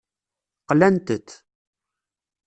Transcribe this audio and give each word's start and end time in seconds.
Qlant-t. 0.67 1.27